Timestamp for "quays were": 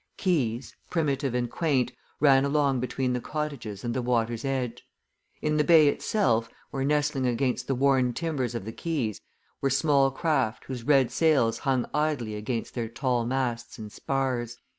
8.73-9.69